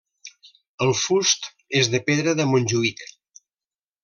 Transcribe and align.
El 0.85 0.93
fust 1.01 1.47
és 1.83 1.91
de 1.97 2.01
pedra 2.09 2.35
de 2.41 2.49
Montjuïc. 2.55 3.05